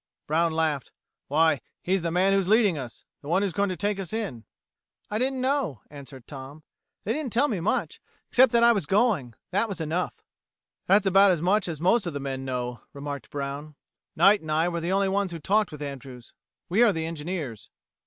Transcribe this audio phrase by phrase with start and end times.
[0.25, 0.91] Brown laughed.
[1.27, 3.05] "Why, he's the man who's leading us.
[3.21, 4.45] The one who's going to take us in."
[5.11, 6.63] "I didn't know," answered Tom.
[7.03, 9.35] "They didn't tell me much except that I was going.
[9.51, 10.23] That was enough."
[10.87, 13.75] "That's about as much as most of the men know," remarked Brown.
[14.15, 16.33] "Knight and I were the only ones who talked with Andrews.
[16.67, 17.69] We are the engineers."